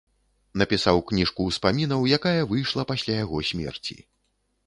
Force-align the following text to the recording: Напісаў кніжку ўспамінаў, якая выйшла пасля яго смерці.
Напісаў 0.61 1.01
кніжку 1.11 1.41
ўспамінаў, 1.49 2.07
якая 2.17 2.41
выйшла 2.53 2.87
пасля 2.95 3.13
яго 3.23 3.37
смерці. 3.53 3.97